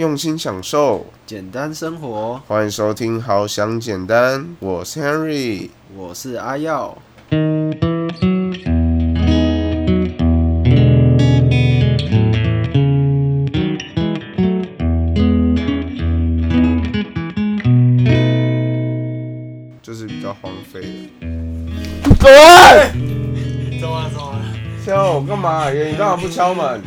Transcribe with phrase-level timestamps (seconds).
[0.00, 2.40] 用心享受，简单生活。
[2.48, 6.96] 欢迎收听《好想简单》，我是 Henry，我是阿耀。
[19.82, 21.26] 就是比较荒废的。
[22.18, 22.90] 对，
[23.78, 24.08] 怎么了？
[24.08, 24.32] 怎么？
[24.82, 25.68] 敲我干嘛？
[25.70, 26.80] 你干嘛不敲门？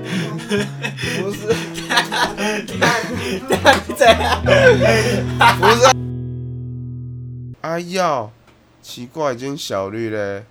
[0.51, 0.57] 不
[1.31, 1.47] 是？
[5.59, 5.89] 不是。
[7.61, 8.29] 阿耀，
[8.81, 10.43] 奇怪，今天小绿嘞？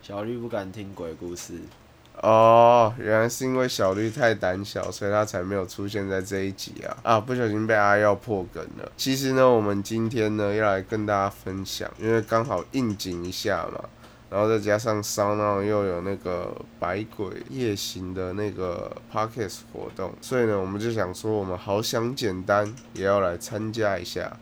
[0.00, 1.60] 小绿不敢听鬼故事。
[2.22, 6.96] 哦，原来是因为小绿太胆小，所以他才没有出现在这一集啊！
[7.02, 8.90] 啊，不小心被阿耀破梗了。
[8.96, 13.84] 其实呢，我们今天呢要来跟大家分享，因为刚好应景一下嘛，
[14.34, 24.36] 然后再加上烧闹又有那个百鬼夜行的那个 parkes 活动，所以呢，我们就想说，我们好想简单，也要来参加一下。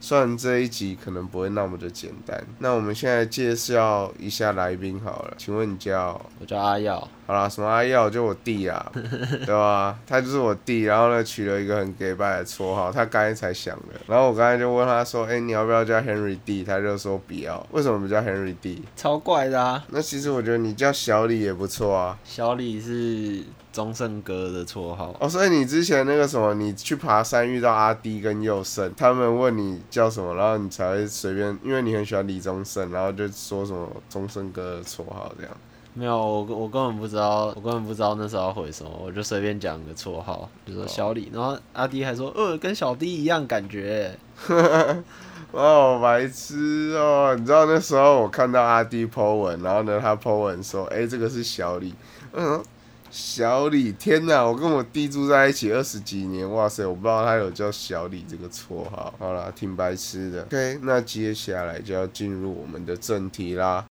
[0.00, 5.34] 虽然这一集可能不会那么的简单，那我们现在介绍一下来宾好了。
[5.38, 6.20] 请问你叫？
[6.40, 7.08] 我叫阿耀。
[7.26, 9.98] 好啦，什么阿耀就我弟啊， 对吧？
[10.06, 13.94] 他就是我弟，然后呢取了一个很给拜的绰号，他刚才才想的。
[14.06, 17.66] 然后我刚才就问他说：“哎，你要不要叫 Henry 弟？”他就说不要。
[17.72, 18.84] 为什么不叫 Henry 弟？
[18.94, 19.84] 超怪的啊！
[19.88, 22.16] 那其实我觉得你叫小李也不错啊。
[22.24, 25.14] 小李是中盛哥的绰号。
[25.18, 35.52] 哦，所以你之前那个什么，你去爬山遇到阿弟跟佑胜，他们问你叫什么，然后你才会随便，因为你很喜欢李宗盛，然后就说什么中盛哥的绰号这样。
[35.98, 44.14] 没有，我我根本不知道，我根本不知道那时候要回什么，我就随便讲个绰号，就说小李，然后阿弟还说，呃，跟小弟一样感觉。
[45.52, 47.34] 哦，白痴哦！
[47.38, 51.94] 你知道那时候我看到阿弟 po 文，然后呢，他 po 文说，哎，这个是小李，
[52.34, 52.62] 嗯，
[53.10, 54.44] 小李，天哪！
[54.44, 59.14] 我跟我弟住在一起二十几年，哇塞，我不知道他有叫小李这个绰号。
[59.18, 60.42] 好啦，挺白痴的。
[60.42, 63.86] OK，那接下来就要进入我们的正题啦。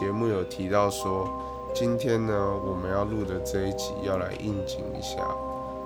[0.00, 1.28] 节目有提到说，
[1.74, 2.32] 今天呢
[2.66, 5.18] 我们要录的这一集要来应景一下。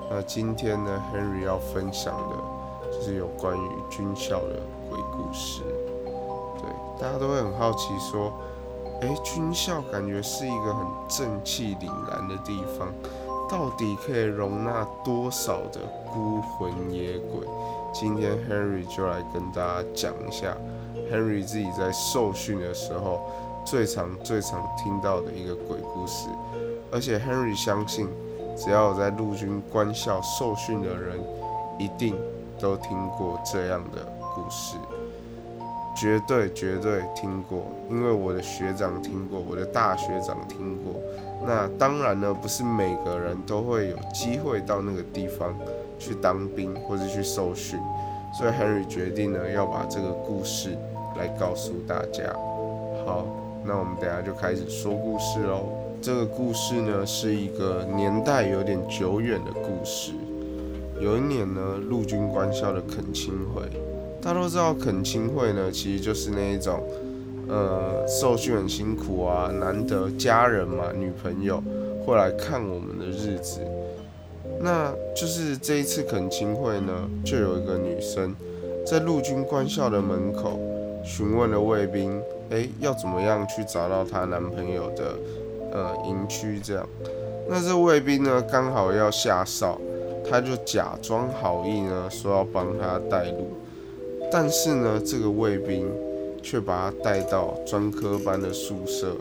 [0.09, 5.63] 那今天呢，Henry 要分享的就是有关于军校的鬼故事。
[6.61, 8.33] 对，大家都会很好奇说，
[9.03, 12.95] 哎，军校感觉是一个很正气凛然的地方，
[13.51, 15.81] 到底可以容纳多少的
[16.13, 17.45] 孤魂野鬼？
[17.93, 20.57] 今天 Henry 就来跟大家讲一下。
[21.11, 23.21] Henry 自己在受训的时候，
[23.65, 26.29] 最常、最常听到的一个鬼故事，
[26.93, 28.09] 而且 Henry 相信，
[28.57, 31.19] 只要我在陆军官校受训的人，
[31.79, 32.15] 一定
[32.61, 34.77] 都听过这样的故事，
[35.97, 41.01] 绝对、绝对听过，因为我的学长听过，我的大学长听过。
[41.47, 45.55] 那当然呢，不是每个人都会有机会到那个地方
[45.99, 47.81] 去当兵或者去受训，
[48.33, 50.77] 所以 Henry 决定呢，要把这个故事。
[51.17, 52.25] 来告诉大家，
[53.07, 53.25] 好，
[53.67, 55.69] 那我们等下就开始说故事喽。
[56.03, 60.13] 这个故事呢，是一个年代有点久远的故事。
[61.01, 63.63] 有一年呢，陆军官校的恳亲会，
[64.21, 66.83] 大家都知道恳亲会呢，其实就是那一种，
[67.49, 71.63] 呃，受训很辛苦啊，难得家人嘛，女朋友
[72.05, 73.61] 会来看我们的日子。
[74.61, 76.93] 那就是这一次恳亲会呢，
[77.25, 78.35] 就有一个女生
[78.87, 80.61] 在陆军官校的门口。
[81.07, 82.19] 询问了卫兵，
[82.51, 85.17] 哎，要怎么样去找到她男朋友的
[85.73, 86.61] 呃营区？
[86.61, 86.87] 这样，
[87.49, 89.81] 那这卫兵呢刚好要下哨，
[90.29, 93.53] 他就假装好意呢，说要帮他带路。
[94.31, 95.91] 但是呢，这个卫兵
[96.43, 99.17] 却把他带到专科班的宿舍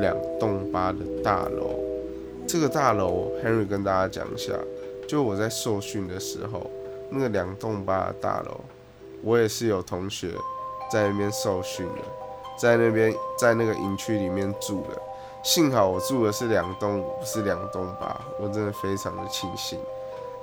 [0.00, 1.74] 两栋八的大楼。
[2.46, 4.52] 这个大楼，Henry 跟大家讲一下，
[5.08, 6.70] 就我在受训的时候，
[7.10, 8.60] 那个两栋八的大楼，
[9.22, 10.28] 我也是有同学。
[10.92, 12.02] 在那边受训的，
[12.56, 15.00] 在那边在那个营区里面住的，
[15.42, 19.78] 幸好我住的是两栋，不是两栋吧，我真的非常的庆幸。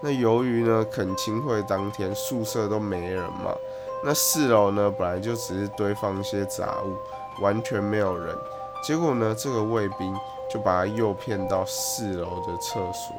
[0.01, 3.55] 那由于呢恳亲会当天宿舍都没人嘛，
[4.03, 6.95] 那四楼呢本来就只是堆放一些杂物，
[7.41, 8.35] 完全没有人。
[8.83, 10.15] 结果呢这个卫兵
[10.49, 13.15] 就把他诱骗到四楼的厕所，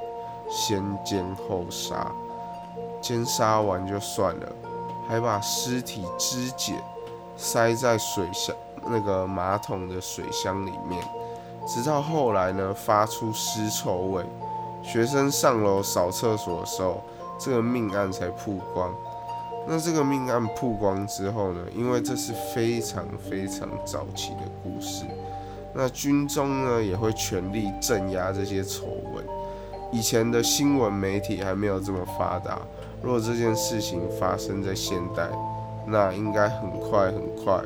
[0.51, 2.13] 先奸后杀，
[3.01, 4.49] 奸杀完就算了，
[5.09, 6.75] 还把尸体肢解。
[7.35, 8.55] 塞在水箱
[8.87, 11.03] 那个马桶的水箱里面，
[11.67, 14.25] 直到后来呢发出尸臭味，
[14.83, 17.01] 学生上楼扫厕所的时候，
[17.39, 18.93] 这个命案才曝光。
[19.65, 21.61] 那这个命案曝光之后呢？
[21.73, 25.05] 因为这是非常非常早期的故事，
[25.73, 29.25] 那军中呢也会全力镇压这些丑闻。
[29.93, 32.59] 以前的新闻媒体还没有这么发达，
[33.01, 35.29] 如果这件事情发生在现代，
[35.87, 37.63] 那应该很快很快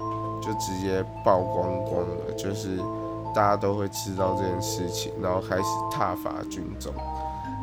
[0.46, 2.78] 就直接曝光光了，就是
[3.34, 6.92] 大家都会知道这件事情，然后开始挞伐军中。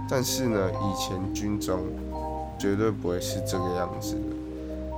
[0.10, 1.80] 但是呢，以前军中。
[2.60, 4.22] 绝对不会是这个样子的。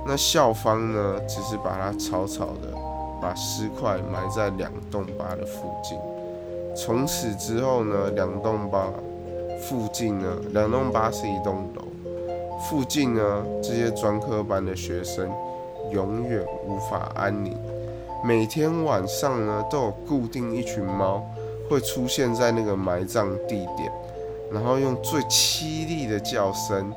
[0.06, 2.72] 那校方呢，只是把它草草的
[3.20, 5.98] 把尸块埋在两栋八的附近。
[6.76, 8.86] 从此之后呢，两栋八
[9.62, 11.82] 附近呢，两栋八是一栋楼，
[12.68, 15.28] 附近呢，这些专科班的学生
[15.90, 17.58] 永远无法安宁。
[18.26, 21.24] 每天晚上呢，都有固定一群猫
[21.70, 23.92] 会出现在那个埋葬地点，
[24.50, 26.92] 然后用最凄厉的叫声。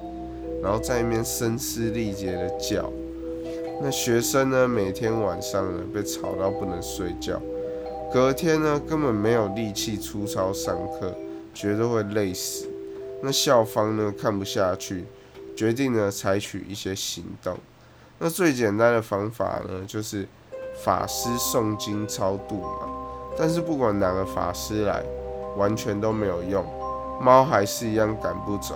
[0.63, 2.91] 然后在那边声嘶力竭的叫，
[3.79, 7.39] 那学生呢，每天晚上呢被吵到不能睡觉，
[8.11, 11.15] 隔天呢根本没有力气出操上课，
[11.53, 12.67] 绝对会累死。
[13.21, 15.05] 那校方呢看不下去，
[15.55, 17.55] 决定呢采取一些行动。
[18.17, 20.27] 那最简单的方法呢就是
[20.83, 22.89] 法师诵经超度嘛。
[23.37, 25.01] 但是不管哪个法师来，
[25.55, 26.65] 完全都没有用，
[27.21, 28.75] 猫还是一样赶不走。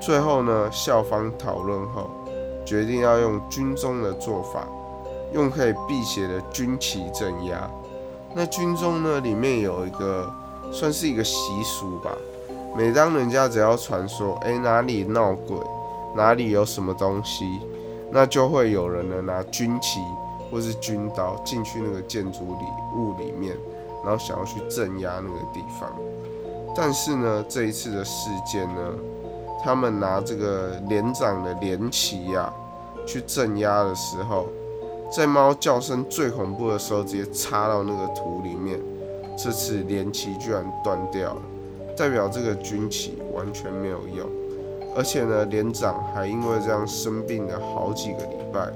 [0.00, 2.10] 最后呢，校方讨论后
[2.64, 4.66] 决定要用军中的做法，
[5.32, 7.70] 用可以辟邪的军旗镇压。
[8.34, 10.30] 那军中呢，里面有一个
[10.70, 12.10] 算是一个习俗吧。
[12.76, 15.56] 每当人家只要传说，哎哪里闹鬼，
[16.14, 17.46] 哪里有什么东西，
[18.10, 20.00] 那就会有人呢拿军旗
[20.50, 22.66] 或是军刀进去那个建筑里
[22.96, 23.56] 物里面，
[24.04, 25.92] 然后想要去镇压那个地方。
[26.74, 28.94] 但是呢，这一次的事件呢。
[29.64, 32.52] 他们拿这个连长的连旗呀，
[33.04, 34.46] 去镇压的时候，
[35.10, 38.78] 在猫叫声最恐怖的时候，直接插到那个土里面。
[39.36, 41.42] 这次连旗居然断掉了，
[41.96, 44.28] 代表这个军旗完全没有用。
[44.94, 48.70] 而且呢，连长还因为这样生病了好几个礼拜。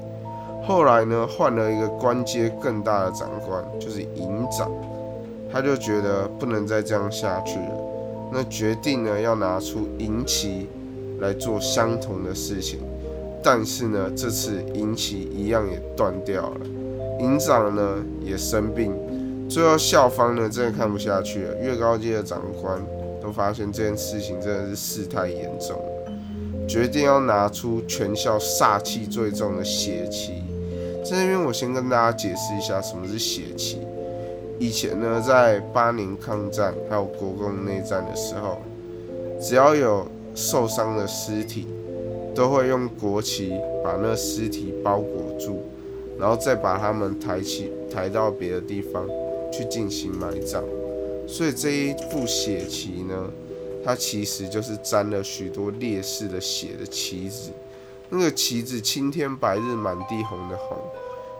[0.62, 4.70] 后来呢，换了一个官阶更大的长官，就是营长，
[5.50, 7.72] 他就觉得不能再这样下去了。
[8.32, 10.68] 那决定呢，要拿出银旗
[11.18, 12.78] 来做相同的事情，
[13.42, 16.60] 但是呢，这次银旗一样也断掉了。
[17.18, 18.94] 营长呢也生病，
[19.48, 22.80] 最后校方呢真的看不下去了，越高阶的长官
[23.20, 30.44] 都发现这件事情真的是事态严重了，决定要拿出全校煞气最重的血旗。
[31.02, 33.78] 这边我先跟大家解释一下什么是血旗。
[34.58, 38.58] 以前呢，在八年抗战还有国共内战的时候，
[39.40, 41.66] 只要有受伤的尸体，
[42.34, 45.62] 都会用国旗把那尸体包裹住，
[46.18, 49.08] 然后再把他们抬起抬到别的地方
[49.50, 50.62] 去进行埋葬。
[51.26, 53.30] 所以这一副血旗呢，
[53.82, 57.50] 它其实就是沾了许多烈士的血的旗子。
[58.10, 60.76] 那个旗子青天白日满地红的红，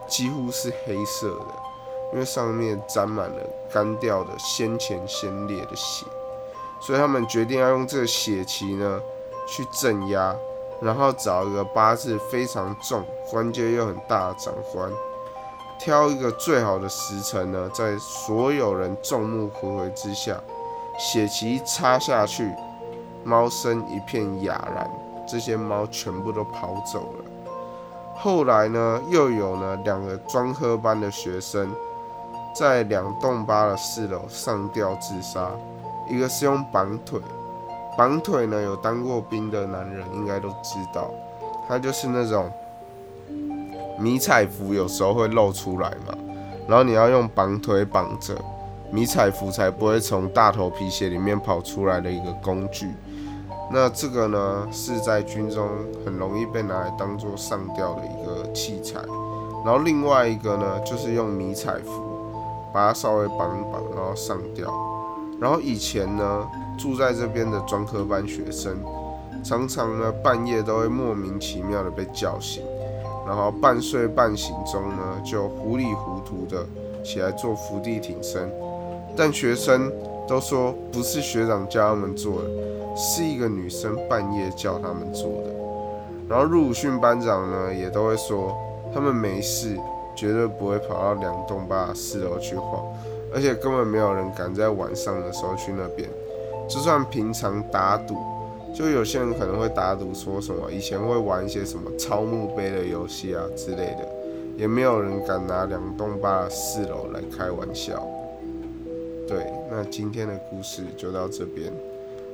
[0.07, 1.45] 几乎是黑色的。
[2.13, 3.37] 因为上面沾满了
[3.71, 6.05] 干掉的先前先烈的血，
[6.81, 8.99] 所以他们决定要用这个血旗呢
[9.47, 10.35] 去镇压，
[10.81, 14.91] 然后找一个八字非常重、关节又很大的长官，
[15.79, 20.37] 挑一个最好的时辰呢，在所有人众目睽睽之下，
[20.99, 22.51] 血旗插下去，
[23.23, 24.91] 猫声一片哑然，
[25.31, 27.25] 这些猫全部都跑走了。
[28.15, 31.71] 后来呢，又有呢两个专科班的学生。
[32.53, 35.49] 在两栋八的四楼上吊自杀，
[36.09, 37.17] 一个是用绑腿，
[37.97, 41.09] 绑腿呢有当过兵的男人应该都知道，
[41.65, 42.51] 他就是那种
[43.97, 46.13] 迷彩服有时候会露出来嘛，
[46.67, 48.35] 然后你要用绑腿绑着，
[48.91, 52.91] 迷彩服才不会从大头皮鞋里面跑出来的一个工具。
[53.73, 55.69] 那这个呢是在军中
[56.05, 58.99] 很容易被拿来当做上吊的一个器材，
[59.65, 62.11] 然后另外一个呢就是用迷彩服。
[62.73, 64.73] 把它稍微绑绑，然后上吊。
[65.41, 66.47] 然后以前呢，
[66.79, 68.77] 住在这边的专科班学生，
[69.43, 72.63] 常常呢半夜都会莫名其妙的被叫醒，
[73.27, 76.65] 然后半睡半醒中呢，就糊里糊涂的
[77.03, 78.49] 起来做伏地挺身。
[79.17, 79.91] 但学生
[80.31, 82.49] 都说不是学长教他们做的，
[82.95, 85.53] 是一个女生半夜叫他们做的。
[86.29, 88.55] 然后入伍训班长呢，也都会说
[88.93, 89.77] 他们没事。
[90.13, 92.83] 绝对不会跑到两栋八四楼去晃，
[93.33, 96.07] 而且根本没有人敢在晚上的时候去那边。
[96.67, 98.15] 就算平常打赌，
[98.75, 104.07] 就有些人可能会打赌说什么以前会玩一些什么超墓碑的游戏啊之类的，
[104.57, 108.05] 也没有人敢拿两栋八四楼来开玩笑。
[109.31, 111.71] 对，那今天的故事就到这边。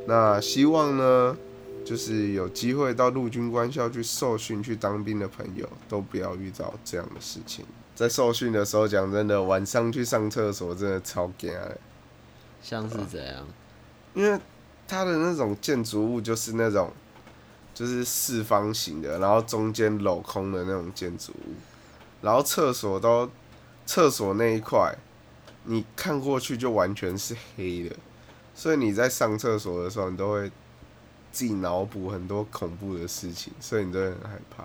[0.07, 1.37] 那希望呢，
[1.85, 7.63] 就是有机会到陆军官校去受训、去当兵的朋友，都不要遇到这样的事情。
[7.95, 11.77] 在受训的时候，讲真的，晚上去上厕所真的超惊的。
[12.63, 13.45] 像是怎样？
[14.15, 14.39] 因为
[14.87, 16.91] 它的那种建筑物就是那种，
[17.75, 21.53] 就是四方形的，然后中间镂空的那种建筑物，
[22.23, 23.29] 然后厕所都，
[23.85, 24.97] 厕所那一块，
[25.67, 27.95] 你看过去就完全是黑的，
[28.55, 30.49] 所以你在上厕所的时候，你都会
[31.31, 34.63] 自己脑补很多恐怖的事情，所以你真的很害怕。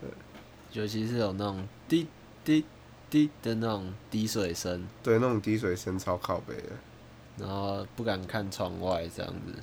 [0.00, 0.10] 对
[0.72, 2.06] 尤其是有那种滴
[2.44, 2.64] 滴
[3.08, 6.72] 滴的那种滴水声，对，那种滴水声超靠北的。
[7.38, 9.54] 然后不敢看窗外这样子。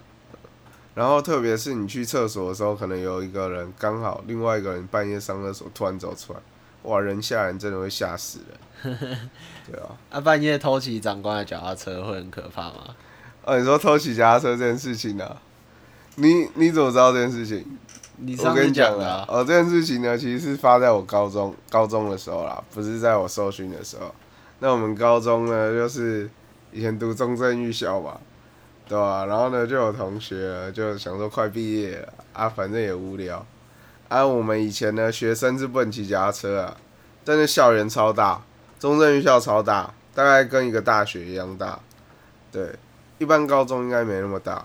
[0.96, 6.40] 然后特别是你去厕所的时候，可能有一个人刚好另外一个人半夜上厕所突然走出来，
[6.84, 8.98] 哇，人吓人，真的会吓死人。
[9.66, 9.90] 对啊。
[10.10, 12.96] 啊，半夜偷骑长官的脚踏车会很可怕吗？
[13.44, 15.38] 哦，你说偷骑脚踏车这件事情呢？
[16.16, 17.66] 你你怎么知道这件事情？
[18.18, 19.26] 你我跟你讲的。
[19.28, 24.14] 哦，这件事情呢，其实是发在我高中高中的时候啦，不是在我受训的时候。
[24.60, 26.30] 那我们高中呢，就是
[26.72, 28.20] 以前读中正预校嘛，
[28.88, 29.26] 对吧？
[29.26, 33.46] 然后呢，就有同学就想说快毕业了啊，反正也无聊。
[34.14, 36.78] 啊，我们以前呢，学生是不能骑脚踏车啊，
[37.26, 38.40] 但是校园超大，
[38.80, 41.80] 中正预校超大，大概跟一个大学一样大。
[42.52, 42.76] 对，
[43.18, 44.64] 一般高中应该没那么大。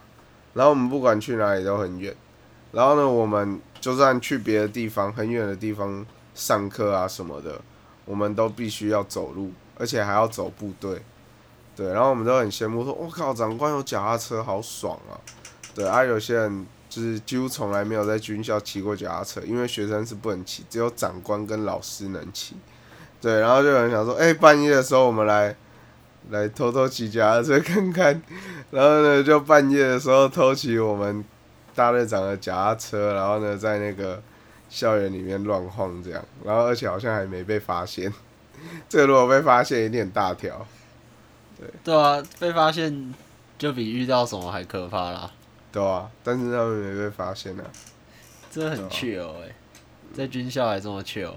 [0.53, 2.15] 然后我们不管去哪里都很远。
[2.73, 7.59] 然后呢，我们就算去别的地方、很远的地方上课啊什么的，
[8.05, 11.01] 我们都必须要走路，而且还要走部队。
[11.75, 15.17] 对，然后我们都很羡慕，说：“我靠，长官有脚踏车，好爽啊！”
[15.75, 22.57] 对，啊，有些人就是几乎从来没有在军校骑过脚踏车，因为学生是不能骑，只有长官跟老师能骑。
[23.21, 25.55] 对，然后就有人想说：“哎，半夜的时候我们来
[26.31, 28.23] 来偷偷骑脚踏车看看。”
[28.71, 31.25] 然后呢，就半夜的时候偷骑我们。
[31.75, 34.21] 大队长的脚踏车，然后呢，在那个
[34.69, 38.13] 校园里面乱晃这样，然后而且好像还没被发现。
[38.89, 40.67] 这个如果被发现，一定很大条。
[41.57, 41.69] 对。
[41.85, 43.15] 对啊，被发现
[43.57, 45.31] 就比遇到什么还可怕啦。
[45.73, 47.65] 对啊，但是他们没被发现啊。
[48.51, 49.55] 真的很 chill 哎，
[50.15, 51.35] 在军校还这么 chill。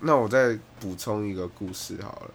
[0.00, 2.30] 那我再补充一个故事好了。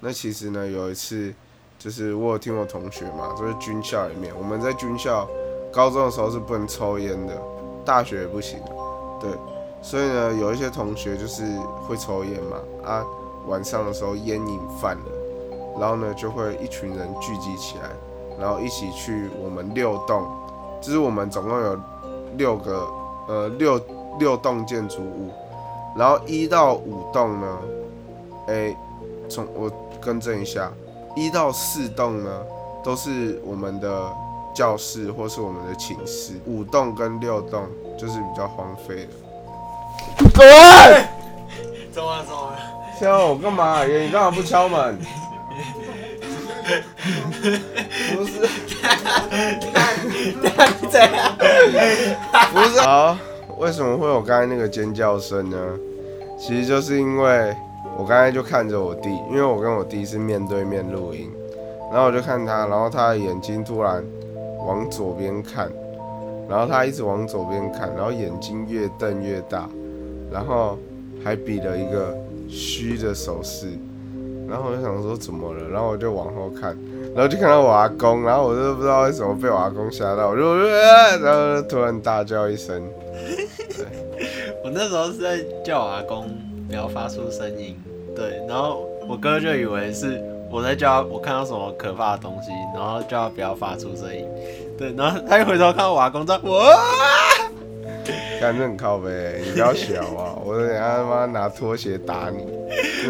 [0.00, 1.32] 那其实呢，有一次
[1.78, 5.28] 就是我有听我同学嘛，就是军校里面，我们在军校。
[5.72, 7.36] 高中的时候是不能抽烟的，
[7.84, 8.60] 大学也不行，
[9.20, 9.28] 对，
[9.82, 11.42] 所以呢，有一些同学就是
[11.88, 13.04] 会抽烟嘛，啊，
[13.48, 17.90] 晚上的时候烟瘾犯了，然后呢，就会一群人聚集起来，
[18.38, 20.24] 然后一起去我们六栋，
[20.80, 21.78] 就是我们总共有
[22.36, 22.86] 六个，
[23.28, 23.80] 呃，六
[24.18, 25.30] 六栋建筑物，
[25.96, 27.58] 然后一到五栋呢，
[28.48, 28.76] 哎，
[29.28, 30.70] 从我更正一下，
[31.14, 32.42] 一到四栋呢
[32.82, 34.12] 都是我们的。
[34.54, 37.66] 教室或是我们的寝室，五栋跟六栋
[37.98, 39.10] 就是比较荒废的。
[40.30, 40.44] 走，
[41.90, 42.24] 怎么了？
[42.24, 42.56] 怎么了？
[43.00, 43.84] 敲我干嘛？
[43.84, 44.96] 爷，你干嘛不敲门？
[48.16, 48.32] 不是，
[50.90, 51.36] 怎样？
[52.52, 52.80] 不是。
[52.80, 53.16] 好，
[53.58, 55.56] 为什么会有刚才那个尖叫声呢？
[56.38, 57.54] 其实就是因为
[57.96, 61.30] 我刚才就看着我弟，因为我跟我弟是面对面录音，
[61.90, 64.04] 然后我就看他，然后他的眼睛突然。
[64.66, 65.70] 往左边看，
[66.48, 69.68] 然后他一直往左边看，然后眼睛越瞪越大，
[70.32, 70.78] 然后
[71.22, 72.16] 还比了一个
[72.48, 73.66] 虚的手势，
[74.48, 76.74] 然后我就想说怎么了，然后我就往后看，
[77.14, 82.82] 然后就看到我阿公，然后我就不知道为什么被我阿公吓到，我就然后突然大叫一声。
[84.64, 86.28] 我那时候是在叫我阿公
[86.68, 87.76] 不要发出声音，
[88.16, 90.22] 对，然后我哥就以为是。
[90.50, 94.24] 我在叫他，我看到什么可怕的东西，然后叫他不要发出声音。
[94.78, 96.76] 对，然后他一回头看到我阿公在，哇！
[98.40, 100.38] 感觉很靠呗，你不要笑啊！
[100.44, 102.46] 我等下他妈拿拖鞋打你，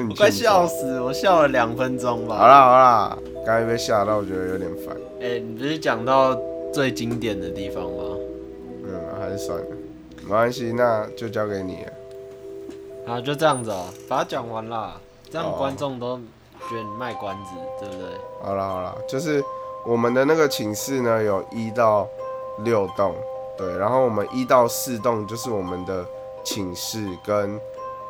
[0.09, 0.99] 我快笑死！
[1.01, 2.37] 我笑了两分钟吧。
[2.39, 4.97] 好啦好啦，刚才被吓到，我觉得有点烦。
[5.21, 6.35] 哎，你不是讲到
[6.73, 8.17] 最经典的地方吗？
[8.85, 9.67] 嗯，还是算了，
[10.23, 11.87] 没关系，那就交给你。
[13.07, 16.19] 好，就这样子哦，把它讲完啦，这样观众都。
[16.71, 18.09] 觉得你卖关子，对不对？
[18.41, 19.45] 好了好了，就是
[19.85, 22.09] 我们的那个寝室呢，有一到
[22.61, 23.15] 六栋，
[23.59, 26.07] 对，然后我们一到四栋就是我们的
[26.43, 27.61] 寝室跟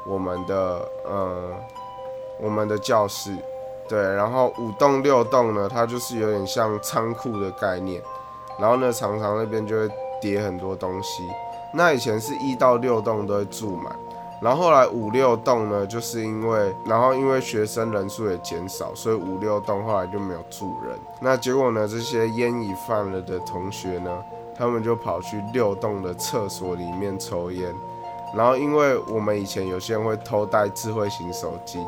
[0.07, 1.51] 我们的呃
[2.41, 3.33] 我们的教室，
[3.89, 8.03] 对，然后五栋六栋呢，它就是有点像仓库的概念，
[8.59, 9.89] 然后呢，常常那边就会
[10.21, 11.23] 叠很多东西。
[11.73, 13.95] 那以前是一到六栋都会住满，
[14.41, 20.99] 然后后来五六栋呢，就是因为，然后因为学生人数也减少，所以五六栋后来就没有住人。
[21.21, 24.11] 那结果呢，这些烟瘾犯了的同学呢，
[24.57, 27.75] 他们就跑去六栋的厕所里面抽烟。
[28.37, 31.79] 然后因为我们以前有些人会偷带智慧型手机，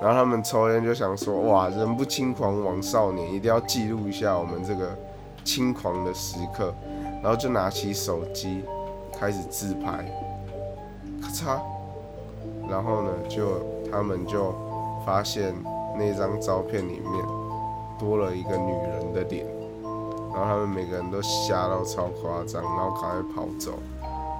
[0.00, 4.96] 然后他们抽烟就想说，哇，人不轻狂枉少年，一定要记录一下我们这个
[5.44, 6.74] 轻狂的时刻，
[7.22, 8.64] 然后就拿起手机。
[9.18, 10.04] 开始自拍，
[11.22, 11.58] 咔嚓，
[12.68, 14.54] 然后呢，就他们就
[15.06, 15.54] 发现
[15.96, 17.24] 那张照片里面
[17.98, 19.46] 多了一个女人的脸，
[20.34, 23.72] 然后他们每个人都吓到超夸张，然后赶快跑走，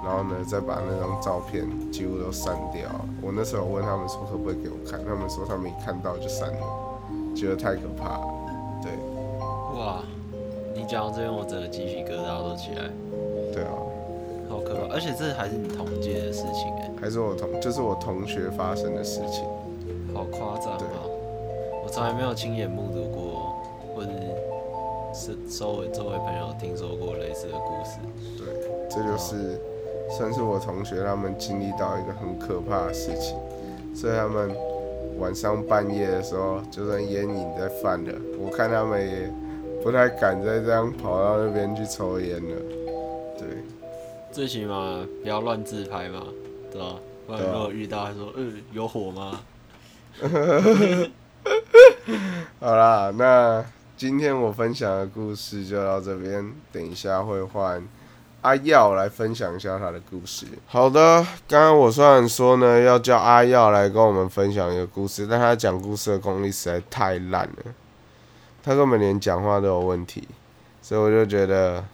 [0.04, 2.88] 然后呢，再把那张照片几乎都删掉。
[3.22, 6.60] 我那时候问他们说可不可以给我看，他们说他们一看到就删了，
[7.34, 8.26] 觉得太可怕了。
[8.82, 8.92] 对，
[9.78, 10.02] 哇，
[10.74, 12.90] 你讲到这边，我整个鸡皮疙瘩都起来。
[13.52, 13.72] 对啊。
[14.48, 19.44] 好可怕，而且这还是你同届的事情哎，还是我同，就是我同学发生的事情，
[20.14, 21.02] 好夸张啊！
[21.82, 23.56] 我从来没有亲眼目睹过，
[23.92, 24.10] 或者
[25.12, 27.98] 是周围周围朋友听说过类似的故事。
[28.38, 28.46] 对，
[28.88, 29.60] 这就是
[30.10, 33.36] 算是我同学他们经历到一个很可怕的事情，
[33.94, 34.54] 所以他们
[35.18, 39.32] 晚上半夜的时候，就算烟瘾在犯了，我看他们也
[39.82, 42.56] 不太敢再这样跑到那边去抽烟了。
[43.38, 43.48] 对。
[44.32, 46.25] 最起码不要乱自拍嘛，
[46.70, 46.96] 对吧？
[47.26, 49.40] 不然如果遇到，还说，嗯，有火吗？
[52.60, 53.64] 好啦，那
[53.96, 57.82] 今天我分享的故事就到这边，等一下会换
[58.43, 60.47] 阿耀来分享一下他的故事。
[60.66, 67.75] 好的，刚刚我虽然说呢要叫阿耀来跟我们分享一个故事，但他讲故事的功力实在太烂了，
[68.62, 70.28] 他根本连讲话都有问题，
[70.81, 71.85] 所以我就觉得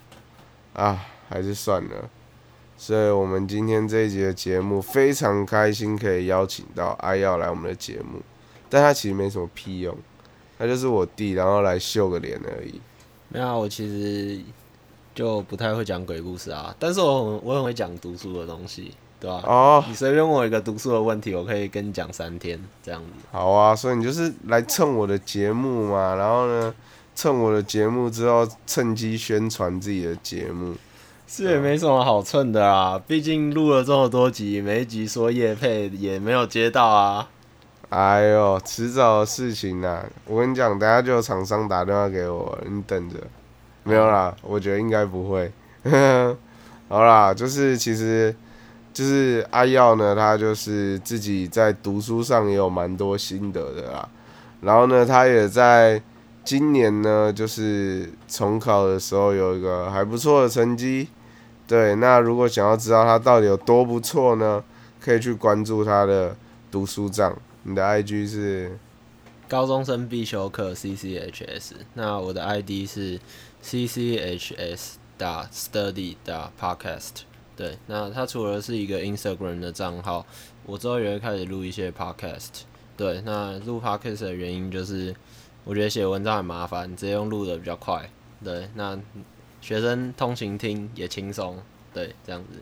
[0.75, 2.11] 啊，还是算了。
[2.77, 8.21] 所以，我们今天这一集的节目非常开心，可以邀请到阿耀来我们的节目。
[8.69, 9.97] 但他其实没什么屁用，
[10.59, 12.81] 他就是我弟，然后来秀个脸而已。
[13.29, 14.43] 没有，我其实
[15.15, 16.75] 就不太会讲鬼故事啊。
[16.79, 19.43] 但是我很我很会讲读书的东西，对吧？
[19.45, 19.85] 哦。
[19.89, 23.09] 你随便问我一个读书的问题，我可以跟你讲三天这样子。
[23.31, 26.75] 好啊，所以你就是来蹭我的节目嘛，然后呢，
[27.15, 30.75] 蹭我的节目之后，趁机宣传自己的节目。
[31.27, 37.27] 是也没什么好蹭的啊，毕竟录了这么多集，每一集说叶配也没有接到啊。
[37.89, 40.03] 哎呦，迟早的事情呐！
[40.27, 43.17] 我跟你讲，等下就有厂商打电话给我，你等着。
[43.85, 45.51] 没有啦，我觉得应该不会。
[46.89, 48.35] 好啦，就是其实
[48.93, 54.09] 就是阿耀呢，他就是自己在读书上也有蛮多心得的啦。
[54.61, 56.01] 然后呢，他也在
[56.45, 61.09] 今年呢，就是重考的时候有一个还不错的成绩。
[61.67, 64.63] 对，那如果想要知道他到底有多不错呢，
[65.01, 66.37] 可以去关注他的
[66.71, 67.35] 读书账。
[67.63, 68.77] 你的 IG 是
[69.53, 73.21] 高中生必修课 CCHS，那我的 ID 是
[73.63, 77.25] CCHS 打 Study 打 Podcast。
[77.55, 80.25] 对，那它除了是一个 Instagram 的账号，
[80.65, 82.63] 我之后也会开始录一些 Podcast。
[82.97, 85.15] 对，那录 Podcast 的原因就是
[85.65, 88.09] 我觉得写文章很麻烦，直接用录的比较快。
[88.43, 88.99] 对，那。
[89.61, 91.57] 学生通勤听也轻松，
[91.95, 92.59] 对，这样子。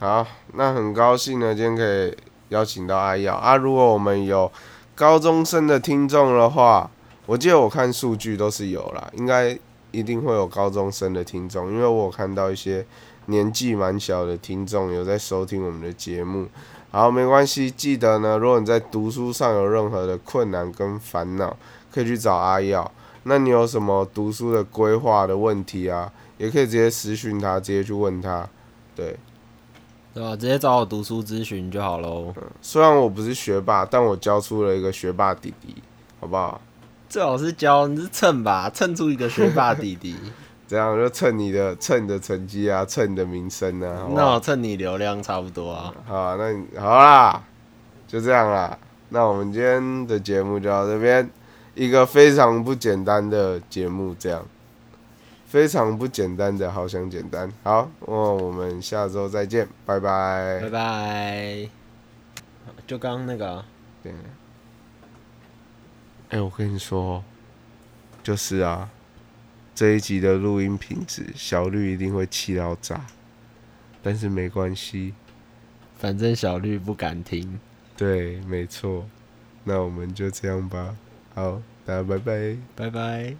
[0.00, 2.16] 好，那很高兴呢，今天可以
[2.48, 3.54] 邀请到阿耀啊。
[3.54, 4.50] 如果我们有
[4.96, 6.90] 高中生的听众的话，
[7.26, 9.56] 我记得我看数据都是有啦，应该
[9.90, 12.86] 一定会有高中生的听众，因为我有看到一些
[13.26, 16.48] 年纪蛮小的听众有在收听我们的节目。
[16.90, 21.54] 好，没关系，记得呢，如果你在读书上有任何的困难跟烦恼，
[21.92, 22.90] 可以去找阿耀。
[23.24, 26.10] 那你有什么读书的规划的问题啊？
[26.38, 28.48] 也可以直接私讯他，直接去问他，
[28.94, 29.18] 对，
[30.16, 30.34] 对吧？
[30.34, 32.32] 直接找我读书咨询就好喽。
[32.62, 35.74] 虽然我不是学霸，但我教出了一个学霸弟弟，
[36.18, 36.58] 好不好？
[37.06, 40.16] 最好是教你是蹭吧，蹭出一个学霸弟弟，
[40.66, 44.06] 这样就蹭你的蹭你的成绩啊，蹭你的名声啊。
[44.14, 45.92] 那我蹭你流量差不多啊。
[46.06, 47.42] 好，那你好啦，
[48.08, 48.78] 就这样啦。
[49.10, 51.30] 那我们今天的节目就到这边。
[51.74, 54.42] 一个非常不简单的节目，这样
[55.46, 57.50] 非常不简单的，好想简单。
[57.62, 61.68] 好，那我们下周再见，拜拜，拜拜。
[62.86, 63.64] 就刚那个，
[64.02, 64.12] 对。
[66.30, 67.22] 哎，我跟你说，
[68.22, 68.90] 就是啊，
[69.74, 73.06] 这一集的录音品质，小绿一定会气到炸，
[74.02, 75.14] 但是没关系，
[75.96, 77.58] 反正小绿不敢听。
[77.96, 79.06] 对，没错。
[79.62, 80.96] 那我们就这样吧。
[81.34, 82.56] 好，大家拜拜。
[82.74, 83.36] 拜拜。